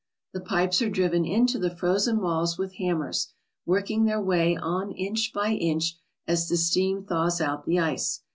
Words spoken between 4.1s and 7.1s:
way on inch by inch as the steam